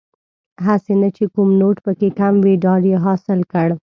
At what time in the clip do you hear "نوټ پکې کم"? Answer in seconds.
1.61-2.33